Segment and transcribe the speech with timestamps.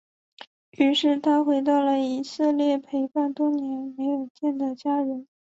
[0.71, 5.27] 于是他回到以色列陪伴多年没有见面的家人。